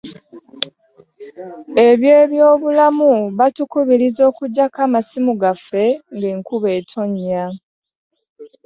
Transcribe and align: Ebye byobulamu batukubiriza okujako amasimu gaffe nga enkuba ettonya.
Ebye 1.87 2.15
byobulamu 2.31 3.11
batukubiriza 3.37 4.21
okujako 4.31 4.77
amasimu 4.87 5.33
gaffe 5.41 5.85
nga 6.15 6.25
enkuba 6.33 6.67
ettonya. 6.79 7.43